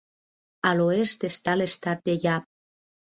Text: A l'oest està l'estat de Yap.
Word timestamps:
A 0.69 0.71
l'oest 0.79 1.25
està 1.29 1.55
l'estat 1.59 2.03
de 2.11 2.17
Yap. 2.25 2.49